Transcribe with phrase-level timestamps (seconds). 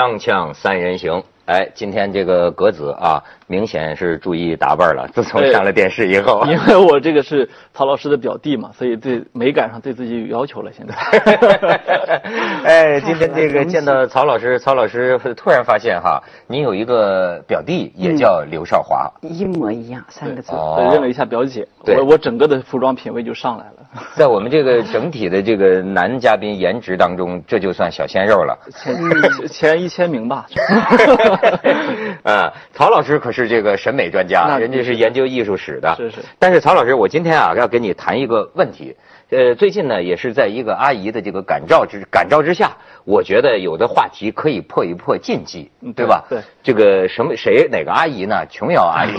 [0.00, 5.08] 锵锵三人行，哎，今天这个格子啊，明显是注意打扮了。
[5.12, 10.70] 自从上了电视以后，因为我这个是曹老师的表弟嘛，所以对美感上对自己有要求了。
[10.72, 10.94] 现在，
[12.64, 20.52] 哎，今天这个见到曹老师，曹老师突然发现哈，您有一个表弟也叫刘少华，一模一样，三个字。
[20.92, 23.72] 认了一下表姐，我我整个的服装品味就上来了。
[24.14, 30.46] 在我们这个整体的这个男嘉宾颜值当中，这就算小鲜肉了，前前一千名吧。
[32.22, 35.94] 啊，曹老师可是这个审美专家，人家是研究艺术史的。
[35.96, 36.18] 是是。
[36.38, 38.96] 但是曹老师，我今天啊要跟你谈一个问题。
[39.30, 46.24] 呃，最近呢也是在一个阿姨的这个感召之感召之下，我觉得有的话题可以破一破禁忌，对吧？
[46.28, 46.40] 对。
[46.62, 48.44] 这个什么谁哪个阿姨呢？
[48.50, 49.16] 琼瑶阿姨，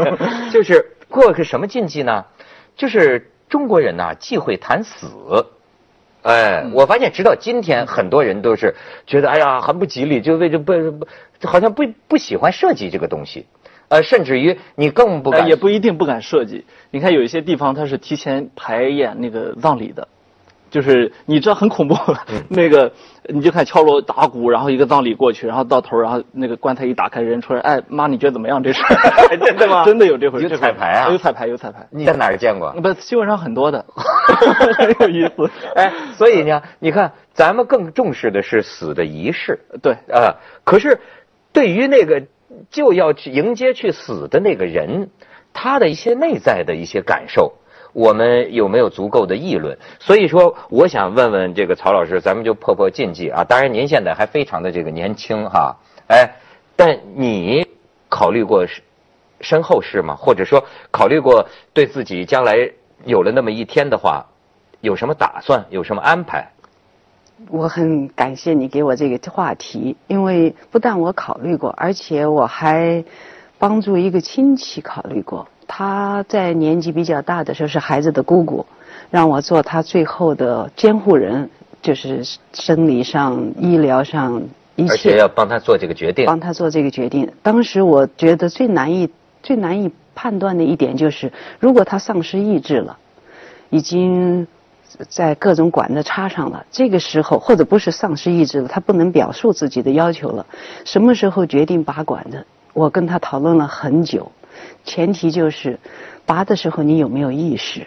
[0.52, 2.24] 就是破个什么禁忌呢？
[2.76, 3.30] 就是。
[3.46, 5.06] 中国人呐忌讳谈死，
[6.24, 8.74] 哎，我发现直到今天，很多人都是
[9.06, 11.06] 觉得哎呀很不吉利，就为这不不，
[11.46, 13.44] 好像不不喜欢设计这个东西，
[13.88, 16.64] 呃，甚至于你更不敢，也不一定不敢设计。
[16.90, 20.08] 你看有一些地方它是提前排演那个葬礼的。
[20.74, 21.94] 就是你知道很恐怖，
[22.50, 22.90] 那个
[23.28, 28.60] 你就看敲锣打鼓，然后一个葬礼过去，然后到头，然后那个棺材一打开，人出来，哎妈，你觉得怎么样？
[28.60, 28.82] 这 是
[29.38, 29.84] 真的吗？
[29.86, 30.48] 真的有这回事？
[30.48, 31.10] 有彩排啊？
[31.12, 31.86] 有彩排，有彩排。
[31.90, 32.72] 你在哪儿见过？
[32.72, 35.48] 不，新闻上很多的，很 有意思。
[35.76, 40.34] 哎，所以呢，你看咱们更重视的是死的仪式，对啊。
[40.64, 40.98] 可是
[41.52, 42.24] 对于那个
[42.70, 45.10] 就要去迎接去死的那个人，
[45.52, 47.52] 他的一些内在的一些感受。
[47.94, 49.78] 我们有没有足够的议论？
[50.00, 53.42] 所以说，我想问问这个曹老师，咱们就破破禁忌啊！
[53.44, 55.76] 当然，您现在还非常的这个年轻哈，
[56.08, 56.28] 哎，
[56.76, 57.66] 但你
[58.08, 58.66] 考虑过
[59.40, 60.16] 身后事吗？
[60.16, 62.68] 或者说，考虑过对自己将来
[63.04, 64.26] 有了那么一天的话，
[64.80, 65.64] 有什么打算？
[65.70, 66.50] 有什么安排？
[67.48, 73.04] 我很感谢你给我这个话题，因为不但我考虑过，而且我还
[73.58, 75.46] 帮助一个亲戚考虑过。
[75.66, 78.66] 他在年纪比较大的时候是孩子的姑姑，
[79.10, 81.50] 让我做他最后的监护人，
[81.82, 84.42] 就是生理上、医疗上
[84.76, 86.26] 一切，而且要帮他做这个决定。
[86.26, 87.30] 帮他做这个决定。
[87.42, 89.10] 当时我觉得最难以、
[89.42, 92.98] 最难以判断的一点就是，如果他丧失意志了，
[93.70, 94.46] 已经
[95.08, 100.46] 在各种管子插上了，这个时候或者不是丧失意志了，他不能表述自己的要求了，
[100.84, 102.46] 什么时候决定拔管子？
[102.72, 104.30] 我跟他讨论了很久。
[104.84, 105.78] 前提就是，
[106.26, 107.86] 拔的时候你有没有意识？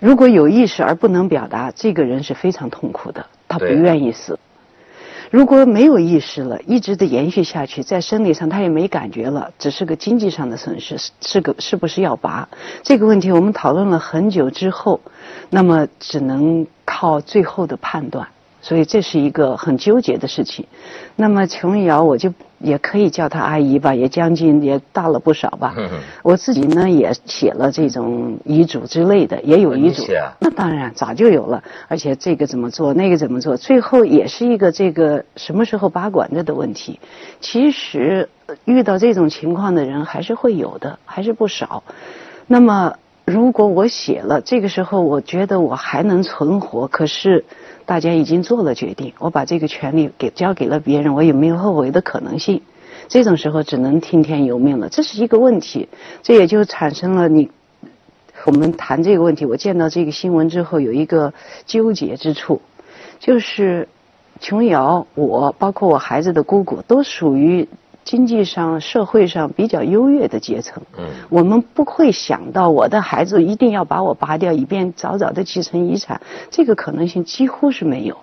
[0.00, 4.38] 如果有意识而不能表达，这个人是非常痛苦的，他不愿意死。
[5.30, 12.48] 如果没有意识了，一直的延续下去，在生理上他也没感觉了，只是个经济上的损失，是个是不是要拔？
[12.82, 15.00] 这个问题我们讨论了很久之后，
[15.50, 18.28] 那么只能靠最后的判断。
[18.64, 20.64] 所以这是一个很纠结的事情。
[21.16, 25.74] 那么琼瑶，我就也可以叫她阿姨吧，也将近也大了不少吧。
[26.22, 30.02] 我自己呢也写了这种遗嘱之类的，也有遗嘱。
[30.40, 36.98] 那当然早就有了，而且这个怎么做，那个怎么做，最后也是一个这个什么时候拔管子的问题。
[37.40, 38.26] 其实
[38.64, 41.84] 遇到这种情况的人还是会有的，还是不少。
[42.46, 42.94] 那么
[43.26, 47.44] 如果我写了，这个时候我觉得我还能存活，可是。
[47.86, 52.62] 大家已经做了决定，我把这个权利给交给了别人，我有没有后悔的可能性？
[53.08, 55.88] 这种时候只能听天由命了，这是一个问题。
[56.22, 57.50] 这也就产生了你，
[58.46, 59.44] 我们谈这个问题。
[59.44, 61.34] 我见到这个新闻之后，有一个
[61.66, 62.62] 纠结之处，
[63.18, 63.88] 就是
[64.40, 67.68] 琼瑶，我包括我孩子的姑姑，都属于。
[68.04, 76.20] 经济上、社会上比较优越的阶层，嗯，我们不会想到我的孩子一定要把我拔掉，以便早早的继承遗产，
[76.50, 78.18] 这个可能性几乎是没有。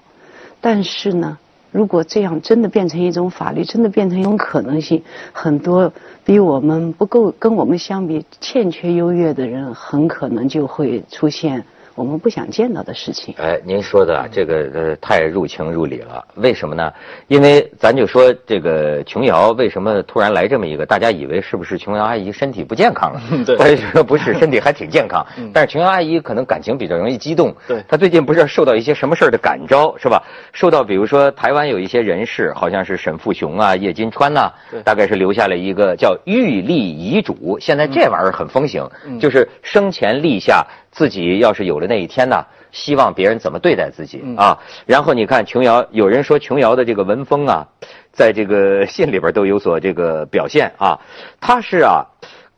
[0.62, 1.40] 但是呢，
[1.72, 5.03] 如果这样真的变成一种法律，真的变成一种可能性，
[5.34, 5.91] 很多
[6.24, 11.66] 比我们不够跟我们相比欠缺优越的人，很可能就会出现。
[11.96, 13.34] 我们不想见到的事情。
[13.38, 16.23] 哎，您说的这个呃太入情入理了。
[16.35, 16.91] 为什么呢？
[17.28, 20.85] 因为咱就说这个琼瑶为什么突然来这么一个？
[20.85, 23.22] 大家以为是不是琼瑶阿姨身体不健康了？
[23.46, 25.26] 对，但是说不是，身体还挺健康。
[25.53, 27.53] 但是琼瑶阿姨可能感情比较容易激动。
[27.67, 30.23] 对，她最近不是受到一些什么事儿的感召是吧？
[30.53, 34.52] 受到比如说台湾有一些人士，好像是沈富雄啊、叶金川呐，
[34.84, 37.58] 大概是留下了一个叫玉立遗嘱。
[37.59, 38.90] 现在这玩意儿很风行，
[39.20, 40.66] 就是生前立下。
[40.91, 44.59] 自己要是有了那一天呢，希望别人怎么对待自己啊？
[44.85, 47.67] 然后你看琼瑶，有人说琼瑶的这个文风啊，
[48.11, 50.99] 在这个信里边都有所这个表现啊。
[51.40, 52.05] 他是啊，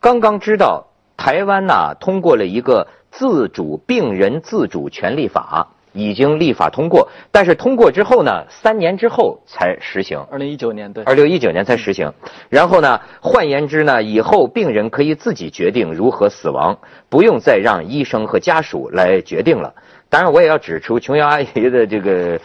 [0.00, 10.18] 刚刚知道台湾呐通过了一个自主病人自主权利法，已经立法通过，但是通过之后呢，三年之后才实行。
[10.30, 12.12] 二零一九年对，二零一九年才实行。
[12.50, 16.76] 然后呢，换言之呢，以后病人可以自己决定如何死亡，
[17.08, 19.72] 不用再让医生和家属来决定了。
[20.10, 22.38] 当然，我也要指出琼瑶阿姨的这个，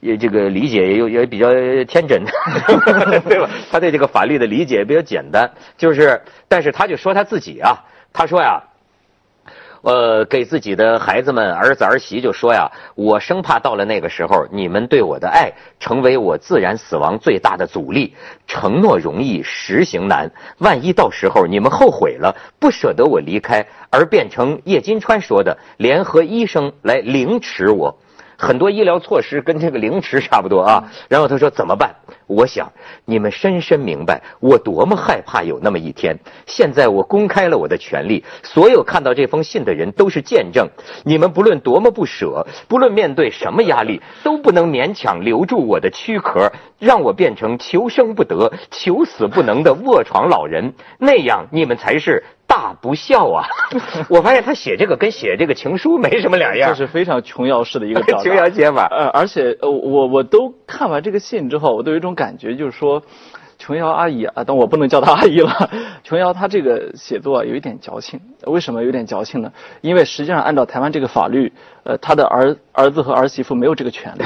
[0.00, 1.52] 也这个理解也有也比较
[1.84, 2.22] 天真，
[3.28, 3.50] 对吧？
[3.70, 8.62] 她对这个法律的理解也比较简单，就是，但是她就说她自己啊，她说呀。
[9.82, 18.14] 呃，给自己的孩子们、儿子儿媳就说呀，我生怕到了那个时候，你们对我的爱成为我自然死亡最大的阻力。
[18.46, 20.30] 承诺容易，实行难。
[20.58, 27.98] 万一到时候你们后悔了，不舍得我离开，而变成叶金川说的联合医生来凌迟我。
[28.42, 30.90] 很多医疗措施跟这个凌迟差不多啊。
[31.08, 31.94] 然后他说怎么办？
[32.26, 32.72] 我想
[33.04, 36.18] 你们深深明白我多么害怕有那么一天。
[36.46, 40.68] 现在我公开了我的权利，所有看到这封信的人都是见证。
[41.04, 46.50] 你们不论多么不舍，不论面对什么压力，都不能勉强留住我的躯壳，
[46.80, 50.74] 让我变成求生不得、求死不能的卧床老人。
[50.98, 52.24] 那样你们才是。
[52.52, 53.46] 大不孝啊！
[54.10, 58.86] 我发现他写这个跟写这个情书没什么两样，这是非常琼瑶式的一个 琼瑶写法。
[58.90, 63.02] 呃，而且呃，我我都看完这个信之后，我都有一种感觉，就是说，
[63.58, 65.70] 琼瑶阿姨啊，但我不能叫她阿姨了。
[66.04, 69.50] 琼瑶她这个写作有一点矫情，为什么有点矫情呢？
[69.80, 71.50] 因为实际上按照台湾这个法律，
[71.84, 74.24] 呃，她的儿儿子和儿媳妇没有这个权利，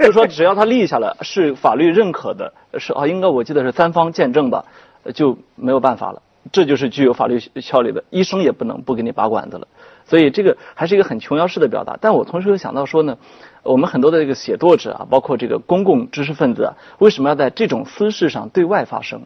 [0.00, 4.64] 就是说只要他立下了是法律认可的，是啊，应该我记得是三方见证吧，
[5.14, 6.20] 就没有办法了。
[6.50, 9.68] 这就是具有法律效力的，医生也不能不给你拔管子了，
[10.04, 11.96] 所以这个还是一个很琼瑶式的表达。
[12.00, 13.18] 但我同时又想到说呢，
[13.62, 19.22] 我们很多的这个写作者啊，包括这个公共知识分子啊，为什么要在这种私事上对外发声？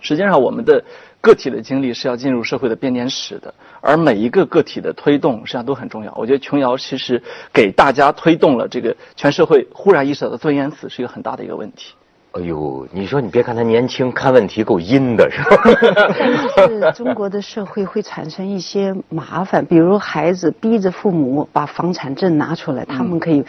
[0.00, 0.84] 实际上，我们的
[1.20, 6.14] 个体的经历是要进入社会的编年史的，而每一个个体的推动实际上都很重要。
[6.16, 7.20] 我觉得琼瑶其实
[7.52, 11.94] 给大家推动了这个全社会忽然意识到的尊严死是一个很大的一个问题。
[12.32, 15.56] 哎呦，你说你别看他年轻，看问题够阴的，是吧？
[16.68, 23.44] 是中国的社会会产生一些麻烦，比如孩子逼着父母把房产证拿出来，他们可以。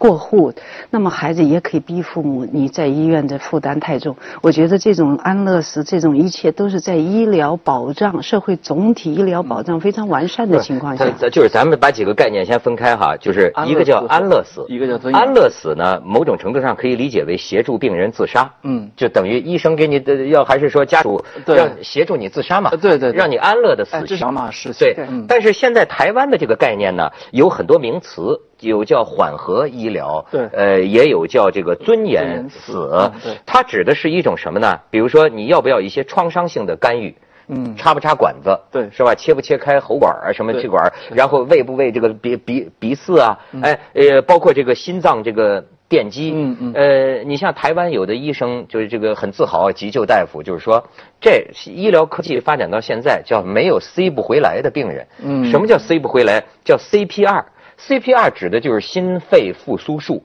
[0.00, 0.50] 过户，
[0.88, 4.16] 那么孩子也可以逼父母，你在医院的负担太重。
[4.40, 11.04] 我觉得这种安乐死，这种一切都是在医疗保障、社会总体医疗保障非常完善的情况下。
[11.30, 18.50] 就是咱们把几个概念先分开哈，就是一个叫安乐死，一个叫安乐死呢，某种程度上可以理解为协助病人自杀。
[18.62, 22.70] 嗯，就等于医生给你的要，还是说家属让协助你自杀嘛？
[22.80, 24.16] 对对，让你安乐的死去。
[24.16, 24.96] 小马是对，
[25.28, 28.40] 但是现在台湾的这个概念呢，有很多名词。
[28.60, 34.80] 有叫缓和医疗，对，呃，也有叫这个尊严死，对，它指的是一种什么呢？
[34.90, 37.14] 比如说你要不要一些创伤性的干预，
[37.48, 39.14] 嗯，插不插管子，对，是吧？
[39.14, 50.84] 切不切开喉管啊，什么气管，然后喂不喂这个鼻鼻鼻饲啊，哎，呃，包括这个心脏这个电击，嗯嗯，呃，你像台湾有的医生就是这个很自豪，急救大夫就是说，
[51.20, 56.44] 这医疗科技发展到现在叫没有 C 不回来的病人，嗯，什么叫 C 不回来？
[56.64, 57.44] 叫 CPR。
[57.88, 60.22] CPR 指的就是心肺复苏术，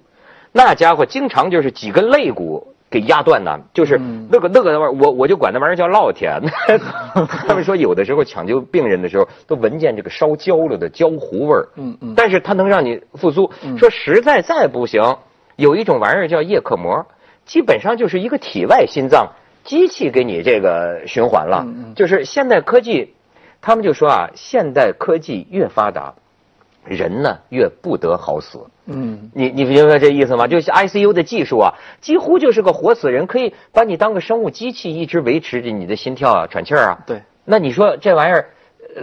[0.51, 3.97] 那家伙经常就是几根肋骨给压断呢，就是
[4.29, 6.39] 那个那个玩意儿，我我就管那玩意儿叫烙铁。
[7.47, 13.51] 他们说有的时候抢救病人的时候都闻见这个烧焦了的焦糊味儿，嗯嗯，但是它能让你复苏。
[13.77, 15.17] 说实在再不行，
[15.55, 17.05] 有一种玩意儿叫叶克膜，
[17.45, 19.31] 基本上就是一个体外心脏
[19.63, 21.65] 机器给你这个循环了。
[21.95, 23.13] 就是现代科技，
[23.61, 26.13] 他们就说啊，现代科技越发达。
[26.85, 30.47] 人呢越不得好死，嗯，你你明白这意思吗？
[30.47, 36.99] 就是 ICU 的技术啊，几乎就是个活死人，可以把你当个生物机器，一直维持着你的心跳啊、喘气儿啊。
[37.07, 38.49] 对，那你说这玩意儿，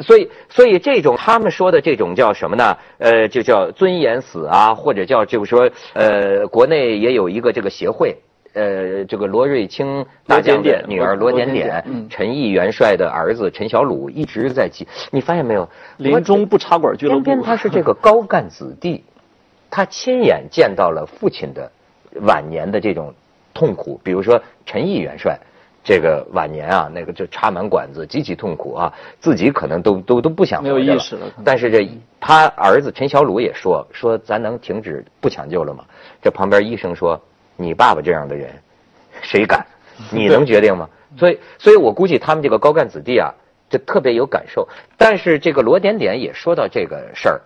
[0.03, 2.77] 所以所以这种他们说的这种叫什么呢？
[2.99, 8.17] 呃，就叫尊严死啊，或者叫就是说，呃，国内也有一个这个协会。
[8.55, 14.87] 呃，这个罗瑞卿大将的女儿罗点点，陈毅元帅的儿子陈小鲁一直在记。
[15.11, 15.67] 你发现没有？
[15.97, 17.23] 临终不插管俱乐部。
[17.23, 19.03] 偏偏他是这个高干子弟，
[19.71, 21.71] 他亲眼见到了父亲的
[22.27, 23.15] 晚年的这种
[23.55, 23.99] 痛苦。
[24.05, 25.39] 比如说陈毅元帅，
[25.83, 31.27] 这个晚年啊，那个就插满管子，极其痛苦啊，自己可能都都都不想没有意识了。
[31.43, 31.89] 但是这
[32.21, 35.83] 他儿子陈小鲁也说说，咱能停止不抢救了吗？
[36.21, 37.19] 这旁边医生说。
[37.57, 38.51] 你爸爸这样的人，
[39.23, 39.67] 谁敢？
[40.11, 40.89] 你能决定吗？
[41.19, 43.35] 所以，所以我估计他们这个高干子弟啊，
[43.69, 44.67] 就特别有感受。
[44.97, 47.41] 但是这个罗点点也说到这个事儿，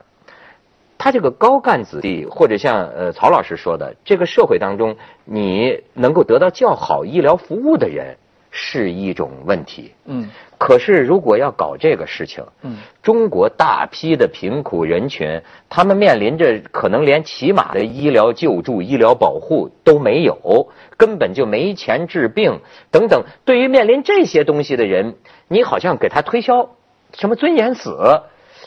[0.96, 8.16] 他这个高干子弟，或者像呃曹老师说的，这个社会当中，你能够得到较好医疗服务的人，
[8.50, 9.92] 是一种问题。
[10.04, 22.60] 嗯可是如果要搞这个事情，嗯中国大批的贫苦人群，他们面临着可能连起码的医疗救助、医疗保护都没有，根本就没钱治病
[22.90, 23.24] 等等。
[23.44, 25.16] 对于面临这些东西的人，
[25.48, 26.70] 你好像给他推销
[27.12, 28.22] 什么尊严死，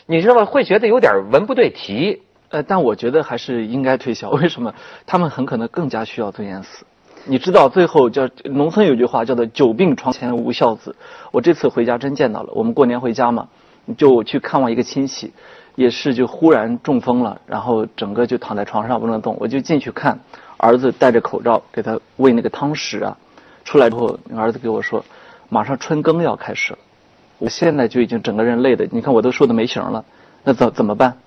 [0.06, 0.44] 你知道吗？
[0.44, 2.22] 会觉得有点文不对题。
[2.50, 4.30] 呃，但我觉得还是应该推销。
[4.30, 4.74] 为什么？
[5.06, 6.84] 他们很可能更加需要尊严死。
[7.26, 10.96] 你知道，最后叫农村有句话叫做“久病床前无孝子”。
[11.32, 12.50] 我这次回家真见到了。
[12.54, 13.48] 我们过年回家嘛，
[13.96, 15.32] 就去看望一个亲戚，
[15.76, 19.36] 也是就忽然中风了，然后整个就躺在床上不能动。
[19.38, 20.18] 我就进去看，
[20.56, 23.16] 儿子戴着口罩给他喂那个汤食啊。
[23.64, 25.04] 出来之后，儿子给我说，
[25.50, 26.78] 马上春耕要开始了。
[27.38, 30.04] 我现在就已经整个人累的，你看我都瘦的没形了，
[30.42, 31.18] 那怎怎么办？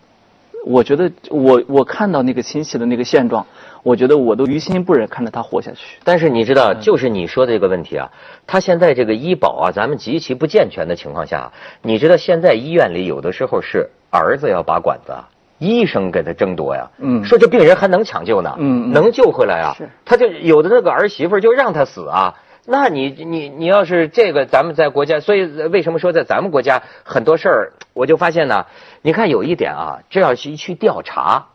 [0.65, 3.46] 我觉得我我看到那个亲戚的那个现状，
[3.84, 5.98] 我觉得我都于心不忍看着他活下去。
[6.03, 8.10] 但是你知道，就是你说的这个问题啊，
[8.48, 11.51] 他现在这个医保啊，咱们极其不健全的情况下，
[11.82, 15.27] 你知道现在医院里有的时候是儿子要拔管子啊，
[15.60, 22.36] 医生给他争夺呀，嗯说这病人还能抢救呢，嗯嗯能救回来啊是，他就有的那个儿媳妇就让他死啊。
[22.65, 28.67] 那你你你要是这个，咱们在国家，所以为什么说在咱们国家很多事儿，我就发现呢，
[29.03, 31.45] 你看有一点啊，这要去去调查，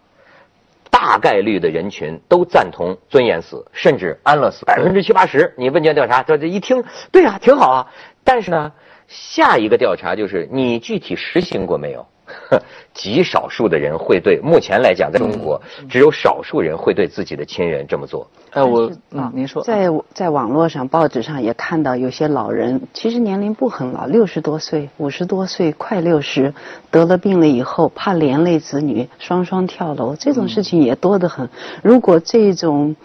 [0.90, 5.55] 大概率的人群都赞同尊严死，甚至安乐死，百分之七八十。
[5.57, 7.90] 你问卷调查，这这一听，对啊、挺好啊。
[8.23, 8.73] 但是呢，
[9.07, 12.07] 下一个调查就是你具体实行过没有？
[12.94, 18.28] 极少数的人会对，目前来讲，在中国只有少数人会对自己的亲人这么做。
[18.50, 26.54] 哎，我啊嗯，您说，在在网络上、报纸上也看到有些老人，其实年龄不很老，六十多岁、五十多岁，快六十，
[26.90, 31.49] 得了病了以后，怕连累子女，双双跳楼，这种事情也多得很。
[31.82, 32.97] 如果这种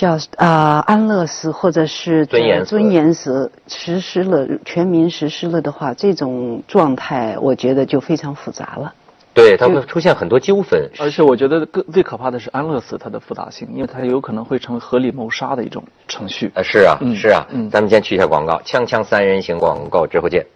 [0.00, 8.94] 叫啊、安乐死或者是尊严尊严死实施了，全民实施了的话，这种状态我觉得就非常复杂了。
[9.34, 10.88] 对，它会出现很多纠纷。
[10.98, 16.50] 而且我觉得更最可怕的是安乐死它的复杂性，因为它有可能会成为合理谋杀的一种程序。
[16.54, 20.46] 啊，是啊，嗯是啊，嗯咱们先去一下广告，锵锵三人行广告之后见。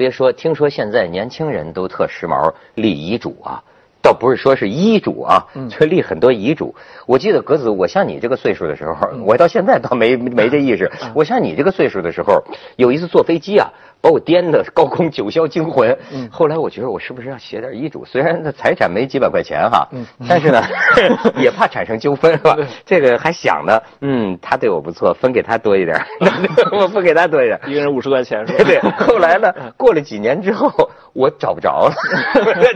[0.00, 3.62] 别说，听说现在年轻人都特时髦，立遗嘱啊。
[4.02, 6.74] 倒不是说是医嘱啊，就立很多遗嘱。
[7.04, 10.90] 我记得格子，我像你这个岁数的时候，我到现在倒没没这意识。
[11.14, 12.42] 我像你这个岁数的时候，
[12.76, 13.68] 有一次坐飞机啊，
[14.00, 15.96] 把我颠的高空九霄惊魂。
[16.30, 18.04] 后来我觉得我是不是要写点遗嘱？
[18.04, 19.88] 虽然那财产没几百块钱哈，
[20.28, 20.62] 但是呢，
[21.36, 22.56] 也怕产生纠纷是吧？
[22.84, 26.00] 这个还想呢，嗯，他对我不错，分给他多一点，
[26.72, 27.60] 我分给他多一点。
[27.66, 28.64] 一个人五十块钱是吧？
[28.64, 30.70] 对对，后来呢，过了几年之后，
[31.12, 31.94] 我找不着了，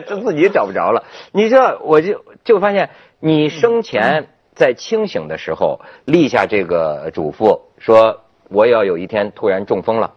[0.06, 1.02] 自己找不着了。
[1.32, 2.90] 你知道，我就就发现，
[3.20, 10.12] 你生前在清醒的时候立下这个嘱咐，说我要有一天突然中风了，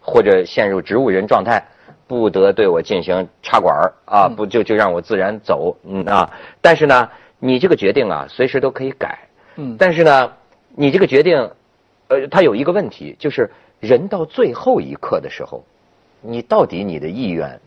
[0.00, 1.62] 或者陷入植物人状态，
[2.06, 6.30] 不得对我进行插管儿啊，不就就让我自然走，嗯啊。
[6.60, 9.18] 但是呢，你这个决定啊，随时都可以改。
[9.56, 10.32] 嗯但是呢，
[10.74, 11.50] 你这个决定，
[12.08, 15.64] 呃，它有一个问题，就是人到最后一刻的时候，
[16.22, 17.60] 你到底你的意愿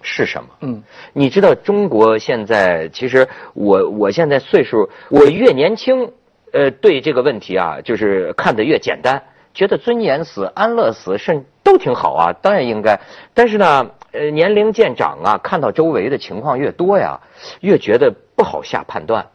[0.00, 0.48] 是什么？
[0.60, 0.82] 嗯
[1.12, 6.12] 你知道中国现在，其实我我现在岁数，我越年轻，
[6.52, 9.22] 呃，对这个问题啊，就是看得越简单，
[9.54, 12.98] 觉得尊严死、安乐死甚都挺好啊，当然应该。
[13.34, 17.20] 但是呢，呃，年龄渐长啊，看到周围的情况越多呀，
[17.60, 19.26] 越觉得不好下判断。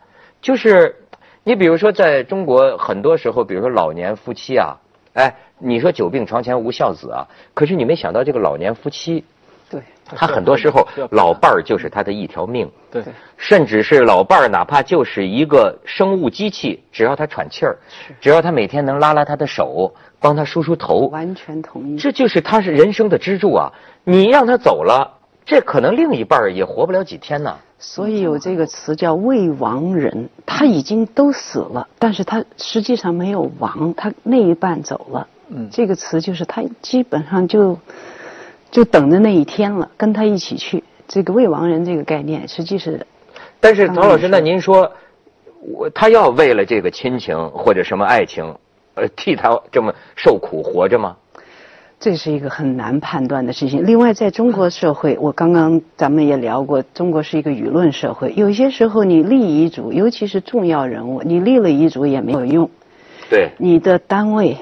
[0.42, 0.96] 就是
[1.44, 4.78] 你比如说，在中国很多时候，比如说老年夫妻啊，
[5.14, 9.24] 哎，你说久病床前无孝子啊，可是你没想到这个老年夫妻。
[9.70, 13.04] 对，他很多时候老伴儿就是他的一条命，对，
[13.36, 17.78] 甚至是老伴儿，哪怕就是一个生物机器，只要他喘气儿，
[18.22, 21.98] 只要他每天能拉拉他的手，帮他梳梳头，完全同意。
[21.98, 23.72] 这就是他是人生的支柱啊！
[24.04, 27.56] 你让他走了，这可能另一半儿也活不了几天呢。
[27.80, 35.28] 所以有这个词叫未亡人，他已经都死了，但是他实际上没有亡，他那一半走了。
[35.50, 37.78] 嗯这个词就是他基本上就
[38.72, 40.84] 就等着那一天了，跟他一起去。
[41.08, 43.06] 这个未亡人这个概念，实际是
[43.60, 44.92] 但是曹老师，那您说，
[45.62, 48.54] 我他要为了这个亲情或者什么爱情，
[48.98, 51.16] 呃，替他这么受苦活着吗？
[52.00, 53.86] 这是一个很难判断的事情。
[53.86, 58.34] 另外，在中国社会，我刚刚咱们也聊过，中国是一个舆论社会。
[58.36, 62.70] 有些时候，你立遗嘱，尤其是重要人物，你立了遗嘱也没有用。
[63.30, 64.58] 对，你的单位，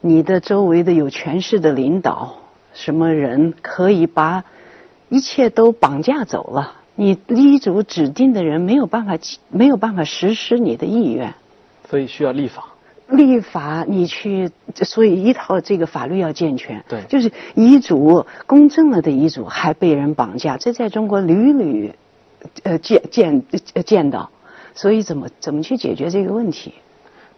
[0.00, 2.36] 你的周围的有权势的领导，
[2.72, 4.44] 什么人可以把
[5.10, 6.72] 一切都绑架走了？
[6.94, 9.18] 你遗嘱指定的人没有办法，
[9.50, 11.34] 没有办法实施你的意愿。
[11.88, 12.64] 所以需要立法。
[13.08, 16.84] 立法，你去，所以一套这个法律要健全。
[16.88, 21.94] 对，就是遗嘱公证了的遗嘱还被人绑架，这在中国屡屡，
[22.62, 23.42] 呃见见
[23.84, 24.30] 见到，
[24.74, 26.74] 所以怎么怎么去解决这个问题？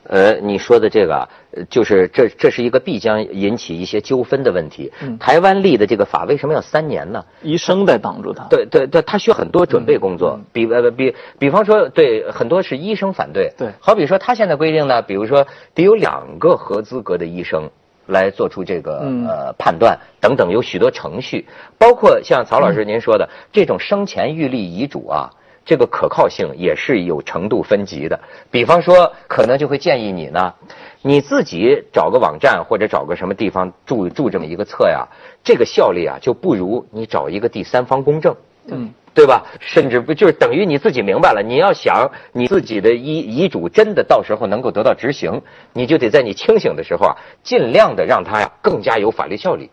[0.04, 1.28] 呃，你说的这个啊，
[1.69, 4.90] 就是这这是一个必将引起一些纠纷的问题。
[5.02, 7.25] 嗯台湾立的这个法为什么要三年呢？
[7.42, 8.45] 医生在挡住他。
[8.49, 17.69] 对对对，他需要很多准备工作，比呃比比方说，对很多是医生反对，对好比说他现在规定呢，比如说得有两个合资格的医生
[18.07, 21.47] 来做出这个嗯呃判断等等，有许多程序，
[21.78, 25.30] 包括像曹老师您说的、这种生前预立遗嘱啊。
[25.64, 28.19] 这个可靠性也是有程度分级的，
[28.50, 30.55] 比方说，可能就会建议你呢，
[31.02, 35.07] 你自己找个网站或者找个什么地方注注这么一个册呀，
[35.45, 38.35] 这个效力啊就不如你找一个第三方公证。
[38.67, 39.45] 嗯，对吧？
[39.59, 45.40] 甚至不就是等于你自己明白了，你要想你自己的遗遗嘱真的到时候能够得到执行，
[45.73, 49.71] 你就得在你清醒的时候啊，尽量的让它呀更加有法律效力。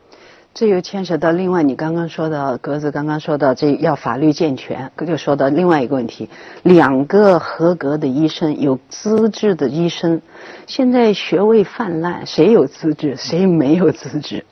[0.58, 6.28] 这又牵扯到另外你刚刚说的格子刚刚说到这要法律健全，就说到另外一个问题，
[6.64, 10.20] 两个合格的医生有资质的医生，
[10.66, 14.44] 现在学位泛滥，谁有资质谁没有资质，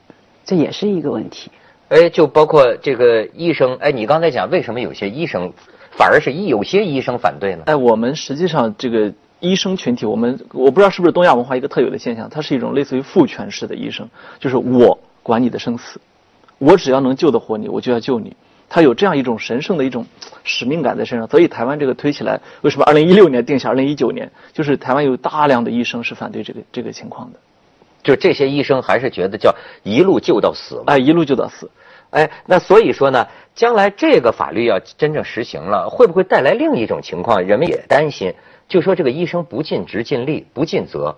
[0.43, 1.49] 这也是一个问题。
[1.89, 5.51] 哎，就包括这个医生，哎，你刚才讲为什么有些医生
[5.89, 7.63] 反而是医有些医生反对呢？
[7.65, 14.07] 哎，我们实际上这个医生群体，我们我不知道是不是东亚文化一个特有的现象，它是一种类似于父权式的医生，
[14.37, 15.99] 就是我管你的生死，
[16.59, 18.35] 我只要能救得活你，我就要救你。
[18.69, 20.05] 他有这样一种神圣的一种
[20.43, 27.39] 使命感在身上，所以台湾这个推起来，为什么二零一六年定下二零一九年，就是台湾有大量的医生是反对这个这个情况的，
[28.03, 30.83] 就这些医生还是觉得叫一路救到死。
[30.85, 31.71] 哎，一路救到死。
[32.11, 37.41] 哎，那所以说呢，将来这个法律要真正实行了，会不会带来另一种情况？
[37.41, 38.35] 人们也担心，
[38.69, 41.17] 就说这个医生不尽职尽力不尽责，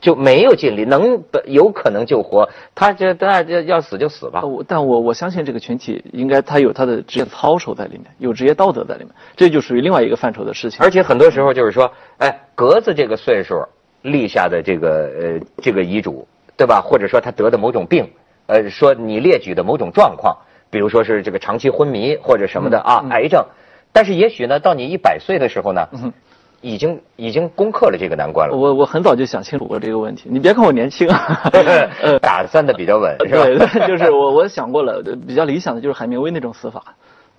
[0.00, 10.78] 就没有尽力，能有可能救活他，这那要要死就死吧但我我相信这个群体应该他有他的职业操守在里面，有职业道德在里面，这就属于另外一个范畴的事情。
[10.82, 13.64] 而且很多时候就是说，哎，格子这个岁数
[14.02, 16.80] 立下的这个呃这个遗嘱，对吧？
[16.80, 18.08] 或者说他得的某种病，
[18.46, 20.36] 呃，说你列举的某种状况，
[20.70, 23.44] 比如说是这个长期昏迷或者什么的啊，癌症。
[23.90, 26.12] 但是也许呢，到你一百岁的时候呢，嗯
[26.60, 30.28] 已经已经攻克了这个难关了，我我很早就想清楚过这个问题。
[30.30, 31.40] 你别看我年轻啊，
[32.02, 33.44] 呃，打算的比较稳，是吧？
[33.44, 36.82] 对对， 就是我我想过了，比较理想的就是海明威那种死法，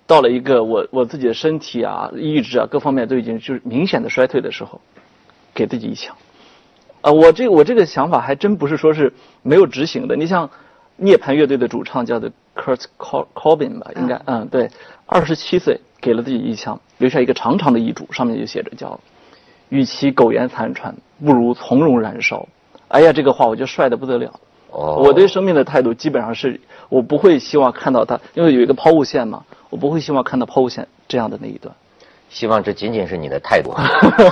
[0.06, 4.80] 到了一个我我自己的身体啊、意志啊各方面都已经就是明显的衰退的时候，
[5.54, 6.16] 给自己一枪。
[7.02, 10.16] 啊，我这我这个想法还真不是说是没有执行的。
[10.16, 10.48] 你像
[10.96, 12.84] 涅槃乐队的主唱叫做 Kurt
[13.34, 14.68] Cobain 吧，应该嗯对，
[15.06, 18.98] 二十七岁给了自己一枪，留下一个长长的遗嘱，上面就写着叫
[19.68, 22.48] “与其苟延残喘，不如从容燃烧”。
[22.88, 24.40] 哎呀，这个话我就帅的不得了。
[24.70, 31.74] 哦，我对生命的态度基本上是，我不会希望看到它，因为有一个抛物线嘛，我不会希望看到抛物线这样的那一段。
[32.30, 33.74] 希望这仅仅是你的态度，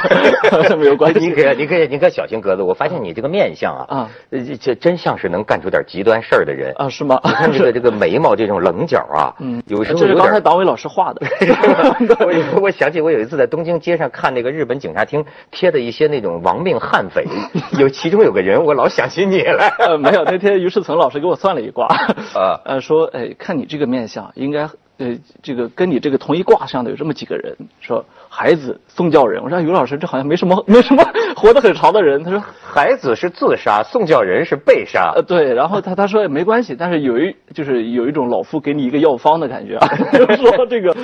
[0.79, 6.73] 没有关系 你可你可你可小心格子，我发现你这个面相啊，啊，呃这这真像是能干出点极端事儿的人。
[6.77, 7.21] 啊，是吗？
[7.25, 10.15] 你看这个 这个眉毛这种棱角啊，嗯，有时候这是。
[10.15, 11.27] 刚才党委老师画的。
[12.21, 17.27] 我我想起我有一次在东京街上看那个日本警察厅贴的一些那种亡命悍匪，
[17.79, 19.75] 有其中有个人，我老想起你来。
[19.79, 21.87] 呃，没有，那天于世曾老师给我算了一卦，
[22.35, 29.43] 啊呃，说，哎，看你这个面相，应该，呃，这个跟你这个同一卦象的有这么几个人，说孩子、宋教仁。
[29.43, 31.05] 我说，于老师，这好像没什么，没什么
[31.37, 32.23] 活得很长的人。
[32.25, 35.23] 他说，孩子是自杀，宋教仁是被杀呃，。
[35.23, 40.97] 对，然后他他说没关系，但是有一就是有一种老夫给你一个药方的感觉啊， 就是说这个，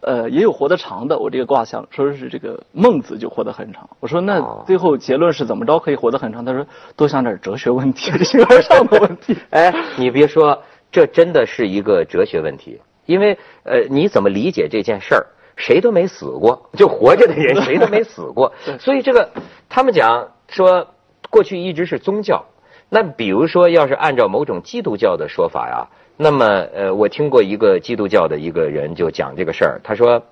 [0.00, 1.18] 呃，也有活得长的。
[1.18, 3.86] 我这个卦象说是这个孟子就活得很长。
[4.00, 6.42] 我说那哦最后结论是怎么着可以活得很长？
[6.42, 9.36] 他说多想点哲学问题、 形而上的问题。
[9.50, 12.80] 哎，你别说，这真的是一个哲学问题，
[13.10, 15.26] 因为呃，你怎么理解这件事儿？
[15.56, 19.30] 谁都没死过， 就活着的人谁都没死过， 所以这个
[19.68, 20.86] 他们讲说，
[21.28, 22.46] 过去一直是宗教。
[22.88, 30.22] 那比如说，要是按照某种基督教的说法呀，那么呃，我听过一个基督教的一个人就讲这个事儿，他说，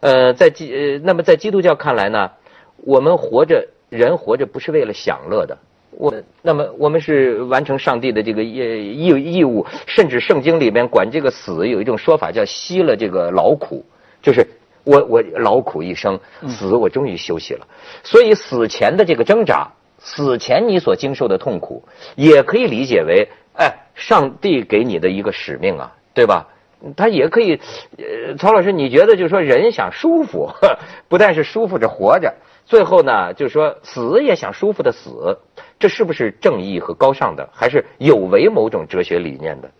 [0.00, 2.30] 呃，在基呃，那么在基督教看来呢，
[2.76, 5.58] 我们活着，人活着不是为了享乐的。
[5.90, 13.84] 我那么我们是完成上帝的这个义义义务，甚至圣经里面管这个死有一种说法叫息了这个劳苦，
[14.22, 14.46] 就是
[14.84, 17.66] 我我劳苦一生，死我终于休息了。
[18.02, 21.84] 所以死前的这个挣扎，死前你所经受的痛苦，
[22.16, 26.48] 也可以理解为，哎，上帝给你的一个使命啊，对吧？
[26.96, 27.60] 他也可以，
[27.98, 30.48] 呃，曹老师，你觉得就是说人想舒服，
[31.08, 35.38] 不但是舒服着活着，最后呢，就是说死也想舒服的死，
[35.80, 39.70] 这是不是正义和高尚的，还是有违某种哲学理念的？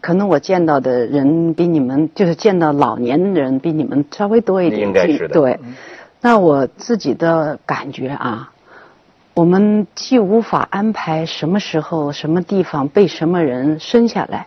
[0.00, 4.80] 可能我见到的人比你们，就是见到老年人比你们稍微多一点。
[4.80, 5.34] 应该是的。
[5.34, 5.60] 对，
[6.22, 8.50] 那我自己的感觉啊，
[9.34, 14.46] 我们既无法安排什么时候、什么地方被什么人生下来。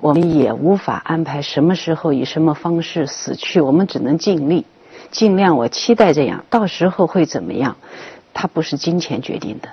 [0.00, 4.64] 我们也无法安排什么时候以什么方式死去，我们只能尽力，
[5.10, 5.56] 尽量。
[5.56, 7.76] 我期待这样，到时候会怎么样？
[8.32, 9.68] 它不是金钱决定的，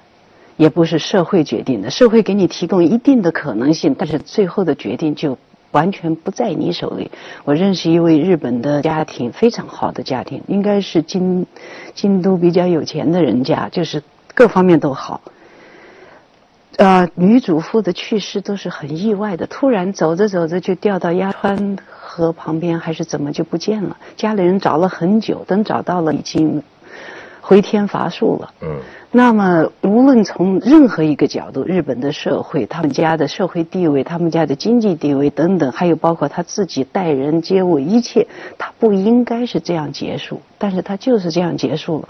[0.57, 1.89] 也不是社会决定的。
[1.89, 5.37] 社会给你提供一定的可能性，但是最后的决定就
[5.71, 7.11] 完全不在你手里。
[7.43, 11.45] 我认识一位日本的家庭，非常好的家庭，应该是京
[11.93, 14.01] 京都比较有钱的人家，就是
[14.33, 15.21] 各方面都好。
[16.77, 23.95] 呃，女主妇的去世都是很意外的，突然走着走着就掉到鸭川河旁边，还是怎么就不见了？
[24.17, 26.61] 家里人找了很久，等找到了，已经
[27.45, 28.53] 回天乏术了。
[28.61, 28.67] 嗯。
[29.11, 38.27] 那么，无论从任何一个角度，日本的社会、他们家的社会地位、他们家的经济地位等等，还有包括他自己待人接物，一切，
[38.57, 42.09] 他不应该是这样结束，但是他就是这样结束了。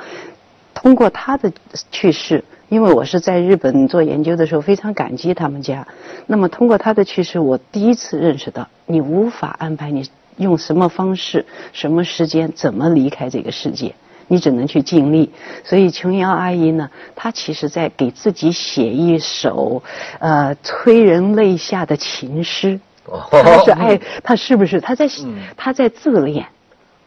[0.73, 1.51] 通过他的
[1.91, 2.43] 去世。
[2.67, 5.87] 因为我是在日本做研究的时候，非常感激他们家。
[6.25, 13.93] 那么通过他的去世，我第一次认识到，你无法安排你用什么方式、什么时间、怎么离开这个世界，
[14.27, 15.31] 你只能去尽力。
[15.63, 19.81] 所以琼瑶阿姨呢，她其实在给自己写一首
[20.19, 22.79] 呃催人泪下的情诗。
[23.29, 24.81] 她是爱，她是不是？
[24.81, 25.07] 她在
[25.55, 26.45] 她在自恋。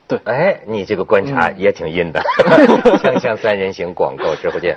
[0.07, 2.21] 对，哎，你这个观察也挺阴的。
[3.03, 4.77] 锵锵三人行，广告之后见。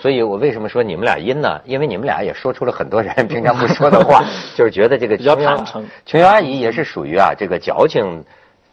[0.00, 1.60] 所以我为什么说你们俩阴呢？
[1.64, 4.24] 因为你们俩也说出了很多人 平常不说的话，
[4.56, 5.86] 就是觉得这个比较坦诚。
[6.06, 8.24] 琼瑶阿姨也是属于啊，这个矫情，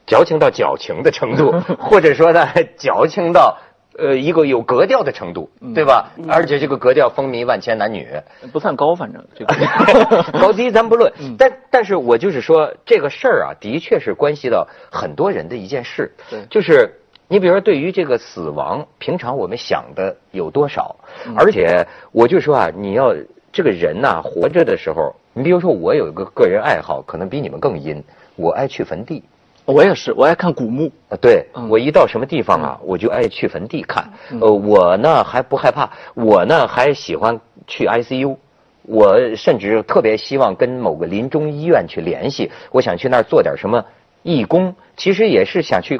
[0.06, 3.58] 矫情到矫情的程度， 或者说呢，矫情到
[3.98, 6.12] 呃一个有格调的程度，对吧？
[6.30, 8.08] 而且这个格调风靡万千男女，
[8.54, 11.12] 不算高，反正这个高低咱不论。
[11.38, 16.14] 但但是我就是说这个事儿啊，的确是关系到很多人的一件事，
[16.50, 17.02] 就是。
[17.30, 20.96] 你比如说，对于这个死亡，平常我们想的有多少？
[21.36, 23.14] 而且，我就说啊，你要
[23.52, 28.02] 这个人呐，活着的时候，你比如说，我有一个个人爱好，可能比你们更阴，
[28.38, 29.22] 我爱去坟地。
[29.66, 30.90] 我也是，我爱看古墓。
[31.10, 34.10] 啊，对，我一到什么地方啊，我就爱去坟地看。
[34.40, 37.38] 呃，我呢还不害怕，我呢还喜欢
[37.68, 38.38] 去 ICU，
[38.84, 43.84] 我甚至特别希望跟某个临终医院去联系，我想去那儿做点什么
[44.24, 46.00] 义工，其实也是想去。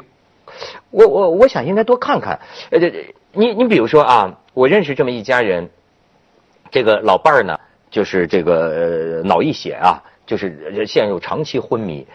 [0.90, 2.40] 我我我想应该多看看，
[2.70, 2.78] 呃，
[3.32, 5.68] 你你比如说啊，我认识这么一家人，
[6.70, 7.58] 这个老伴儿呢，
[7.90, 12.06] 就是这个脑溢血啊，就是陷入长期昏迷，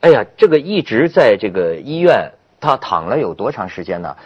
[0.00, 2.30] 哎呀，这个一直在这个医院，
[2.60, 4.16] 他躺了有多长时间呢？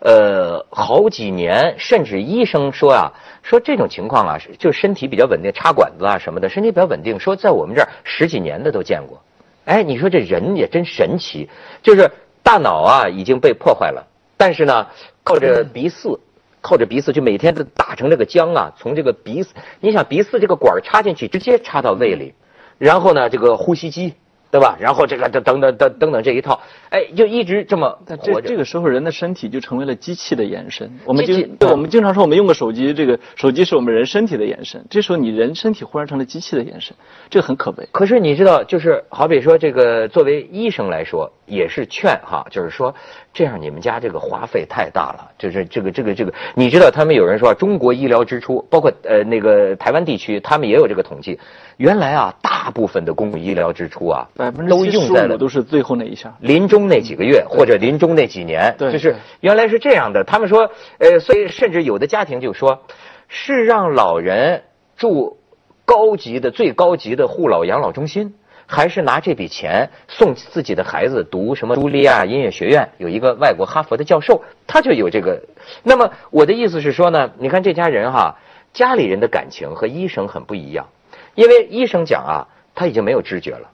[0.00, 9.22] 呃，好几年，甚至医生说啊，说这种情况啊，就身体比较稳定，插管子啊什么的，身体比较稳定，说在我们这儿十几年的都见过。
[9.64, 11.48] 哎，你说这人也真神奇，
[11.82, 12.10] 就是。
[12.44, 14.86] 大脑啊已经被破坏了，但是呢，
[15.24, 16.20] 靠着鼻饲，
[16.60, 19.48] 靠着鼻饲就每天都打成这个浆啊，从这个鼻饲，
[19.80, 22.34] 你想鼻饲这个管插进去，直接插到胃里，
[22.78, 24.14] 然后呢，这个呼吸机。
[24.54, 24.76] 对吧？
[24.78, 30.88] 然后这个等等等等等等这一套，哎，就一直这么这这个时候，人的身体就成为了机器的延伸。
[31.04, 34.86] 我们就对，我们经常说，我们用个手机，这个手机是我们人身体的延伸。
[34.88, 36.94] 这时候，你人身体忽然成了机器的延伸，
[37.28, 37.88] 这个很可悲。
[37.90, 42.94] 可是你知道，就是好比说，这个作为医生来说，也是劝哈，就是说，
[43.32, 45.32] 这样你们家这个花费太大了。
[45.36, 51.40] 就是这个这个这个，你知道，他们有人说，中国医疗支出，包括呃那个台湾地区，他们也有这个统计。
[51.76, 54.28] 原来啊，大部分的公共医疗支出啊，
[54.68, 60.24] 都用在了都是最后那一下，临终那几个月或者临终那几年，就是原来是这样的。
[60.24, 62.82] 他们说，呃，所以甚至有的家庭就说，
[63.28, 64.62] 是让老人
[64.96, 65.38] 住
[65.84, 68.34] 高级的、最高级的护老养老中心，
[68.66, 72.88] 还是拿这笔钱送自己的孩子读什么茱莉亚音乐学院？
[72.98, 75.42] 有一个外国哈佛的教授，他就有这个。
[75.82, 78.38] 那么我的意思是说呢，你看这家人哈，
[78.72, 80.86] 家里人的感情和医生很不一样，
[81.34, 83.70] 因为医生讲啊，他已经没有知觉了，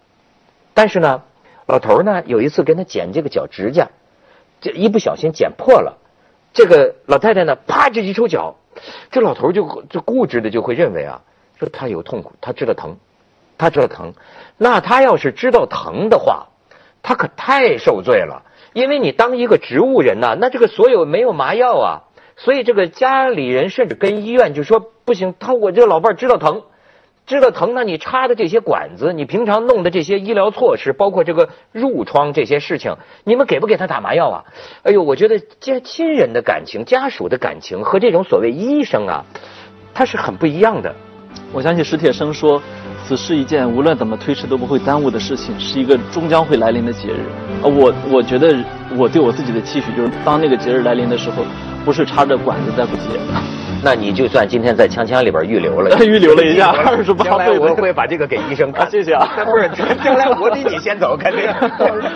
[0.74, 1.22] 但是呢，
[1.66, 3.88] 老头呢有一次给他剪这个脚指甲，
[4.60, 5.98] 这一不小心剪破了，
[6.52, 8.56] 这个老太太呢啪这一抽脚，
[9.10, 11.22] 这老头就就固执的就会认为啊，
[11.58, 12.96] 说他有痛苦，他知道疼。
[13.58, 14.14] 他知道疼，
[14.56, 16.46] 那他要是知道疼的话，
[17.02, 18.42] 他可太受罪了。
[18.72, 21.88] 因为你当一个植物人呐，那这个所有没有麻药啊，
[22.36, 26.62] 所以这个家里人甚至跟医院就说不行，他我这个老伴儿知道疼，
[27.30, 34.44] 知道疼，那你插的这些管子，你平常弄的这些医疗措施，包括这个褥疮这些事情，你们给不给他打麻药啊？
[34.82, 39.24] 哎呦，我觉得家亲人的感情、家属的感情和这种所谓医生啊，
[39.94, 40.92] 他是很不一样的。
[41.52, 42.60] 我相信史铁生说。
[43.02, 47.26] 此是一件无论怎么推迟都不会耽误的事情，是一个终将会来临的节日。
[47.60, 48.54] 啊，我我觉得
[48.96, 51.42] 我对我自己的期许就是，当那个节日来临的时候，
[51.84, 53.69] 不是插着管子在过节。
[53.82, 58.88] 那你就算今天在锵锵里边预留了， 预留了一下 二十八将来我会把这个给医生看。
[58.90, 59.26] 谢谢啊。
[59.44, 59.68] 不是，
[60.04, 61.48] 将来我比你先走，肯定。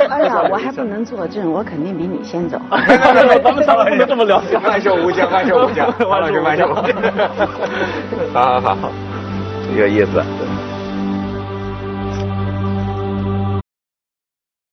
[0.08, 2.60] 哎呀，我还不能作证，我肯定比你先走。
[2.70, 4.42] 咱们咱们不能这么聊。
[4.62, 6.74] 万寿无疆，万寿无疆，万寿万寿。
[8.32, 8.92] 好好好，
[9.76, 10.22] 有意思。